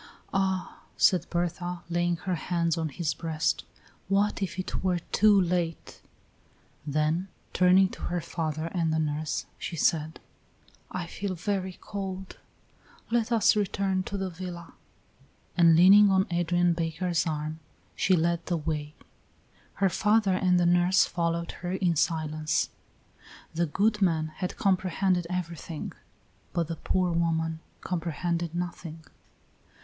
[0.33, 3.65] "Ah," said Berta, laying her hands on his breast,
[4.07, 6.01] "what if it were too late!"
[6.87, 10.19] Then, turning to her father and the nurse, she said:
[10.89, 12.39] "I feel very cold;
[13.11, 14.73] let us return to the villa;"
[15.55, 17.59] and leaning on Adrian Baker's arm,
[17.95, 18.95] she led the way.
[19.75, 22.71] Her father and the nurse followed her in silence.
[23.53, 25.93] The good man had comprehended everything,
[26.53, 29.03] but the poor woman comprehended nothing.